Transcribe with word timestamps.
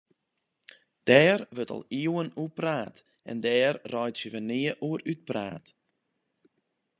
Dêr 1.07 1.39
wurdt 1.55 1.73
al 1.75 1.83
iuwen 2.01 2.31
oer 2.41 2.53
praat 2.59 2.95
en 3.29 3.37
dêr 3.45 3.75
reitsje 3.93 4.27
we 4.33 4.39
nea 4.49 4.73
oer 4.87 5.01
útpraat. 5.11 5.65